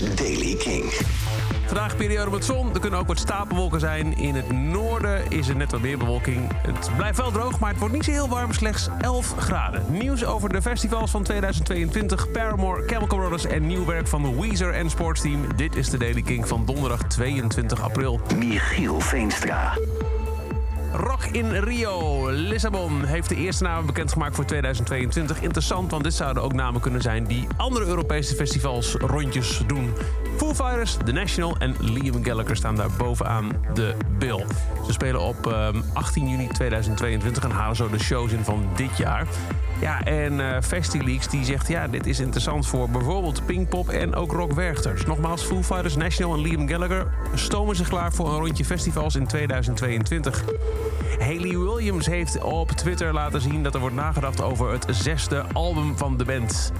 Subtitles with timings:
[0.00, 0.84] is Daily King.
[1.66, 2.74] Vandaag periode met zon.
[2.74, 4.16] Er kunnen ook wat stapelwolken zijn.
[4.18, 6.50] In het noorden is er net wat meer bewolking.
[6.56, 8.52] Het blijft wel droog, maar het wordt niet zo heel warm.
[8.52, 9.84] Slechts 11 graden.
[9.88, 12.30] Nieuws over de festivals van 2022.
[12.30, 15.56] Paramore, Chemical Brothers en nieuw werk van de Weezer en Sportsteam.
[15.56, 18.20] Dit is de Daily King van donderdag 22 april.
[18.38, 19.72] Michiel Veenstra.
[20.96, 22.28] Rock in Rio.
[22.30, 25.42] Lissabon heeft de eerste namen bekendgemaakt voor 2022.
[25.42, 29.92] Interessant, want dit zouden ook namen kunnen zijn die andere Europese festivals rondjes doen.
[30.36, 34.44] Foo Fighters, The National en Liam Gallagher staan daar bovenaan de bill.
[34.86, 38.96] Ze spelen op ehm, 18 juni 2022 en halen zo de shows in van dit
[38.96, 39.26] jaar.
[39.80, 44.32] Ja, en eh FestiLeaks die zegt ja, dit is interessant voor bijvoorbeeld Pinkpop en ook
[44.32, 45.06] Rock Werchters.
[45.06, 49.26] Nogmaals, Foo Fighters, National en Liam Gallagher stomen zich klaar voor een rondje festivals in
[49.26, 50.44] 2022.
[51.18, 55.98] Haley Williams heeft op Twitter laten zien dat er wordt nagedacht over het zesde album
[55.98, 56.72] van de band.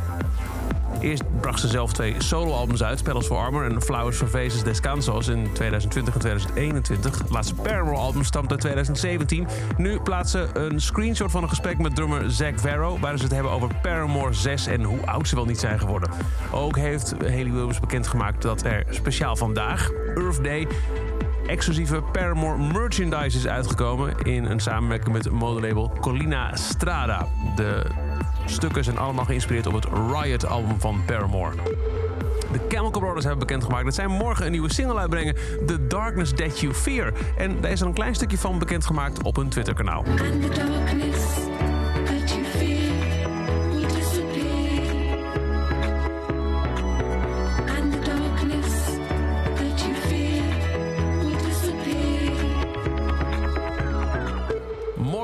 [1.01, 5.29] Eerst bracht ze zelf twee soloalbums uit, Pedals for Armor en Flowers for Faces Descansos
[5.29, 7.19] in 2020 en 2021.
[7.19, 9.47] Het laatste Paramore-album stamt uit 2017.
[9.77, 12.99] Nu plaatsen ze een screenshot van een gesprek met drummer Zack Varro...
[12.99, 16.11] waarin ze het hebben over Paramore 6 en hoe oud ze wel niet zijn geworden.
[16.53, 20.67] Ook heeft Haley Williams bekendgemaakt dat er speciaal vandaag, Earth Day
[21.47, 24.15] exclusieve Paramore merchandise is uitgekomen...
[24.23, 27.29] in een samenwerking met modelabel Colina Strada.
[27.57, 27.83] De
[28.47, 31.55] stukken zijn allemaal geïnspireerd op het Riot-album van Paramore.
[32.53, 35.35] De Chemical Brothers hebben bekendgemaakt dat zij morgen een nieuwe single uitbrengen...
[35.67, 37.13] The Darkness That You Fear.
[37.37, 40.05] En daar is er een klein stukje van bekendgemaakt op hun Twitter-kanaal.
[40.05, 41.14] And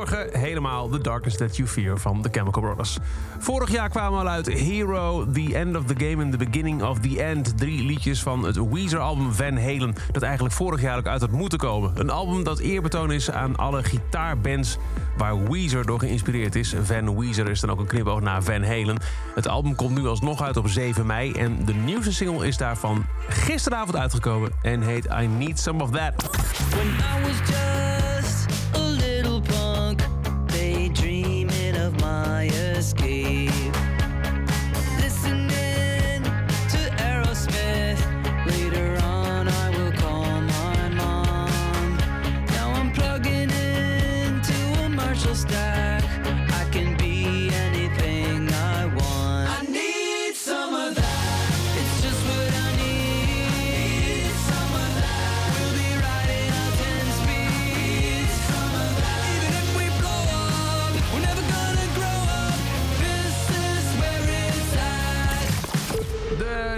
[0.00, 2.98] Morgen helemaal The Darkness That You Fear van The Chemical Brothers.
[3.38, 6.98] Vorig jaar kwamen al uit Hero, The End of the Game and The Beginning of
[6.98, 7.58] the End.
[7.58, 9.94] Drie liedjes van het Weezer-album Van Halen...
[10.12, 11.92] dat eigenlijk vorig jaar ook uit had moeten komen.
[11.94, 14.78] Een album dat eerbetoon is aan alle gitaarbands...
[15.16, 16.74] waar Weezer door geïnspireerd is.
[16.82, 19.00] Van Weezer is dan ook een knipoog naar Van Halen.
[19.34, 21.32] Het album komt nu alsnog uit op 7 mei...
[21.32, 24.50] en de nieuwste single is daarvan gisteravond uitgekomen...
[24.62, 26.30] en heet I Need Some of That.
[26.70, 28.09] When I was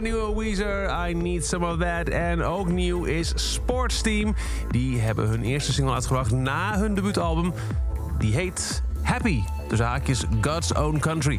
[0.01, 2.09] nieuwe Weezer, I Need Some of That.
[2.09, 4.35] En ook nieuw is Sportsteam.
[4.71, 7.53] Die hebben hun eerste single uitgebracht na hun debuutalbum.
[8.19, 9.43] Die heet Happy.
[9.69, 11.39] Dus haakjes God's Own Country.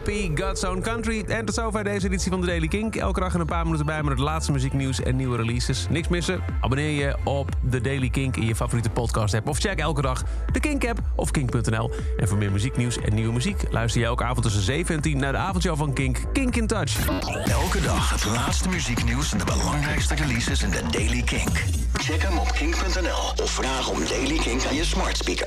[0.00, 1.24] Happy God's Own Country.
[1.28, 2.96] En tot zover deze editie van de Daily Kink.
[2.96, 5.86] Elke dag een paar minuten bij met het laatste muzieknieuws en nieuwe releases.
[5.90, 6.42] Niks missen?
[6.60, 9.48] Abonneer je op de Daily Kink in je favoriete podcast app.
[9.48, 11.90] Of check elke dag de Kink app of kink.nl.
[12.16, 13.62] En voor meer muzieknieuws en nieuwe muziek...
[13.70, 16.18] luister je elke avond tussen 7 en 10 naar de avondshow van Kink.
[16.32, 17.08] Kink in Touch.
[17.44, 21.64] Elke dag het laatste muzieknieuws en de belangrijkste releases in de Daily Kink.
[21.92, 25.38] Check hem op kink.nl of vraag om Daily Kink aan je smart speaker.